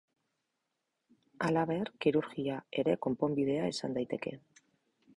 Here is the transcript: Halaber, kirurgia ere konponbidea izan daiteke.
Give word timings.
Halaber, 1.49 1.93
kirurgia 2.05 2.57
ere 2.85 2.99
konponbidea 3.09 3.71
izan 3.77 3.99
daiteke. 4.01 4.39